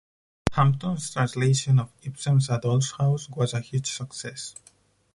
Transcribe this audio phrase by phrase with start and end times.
[0.53, 4.55] Hampton's translation of Ibsen's "A Doll's House" was a huge success.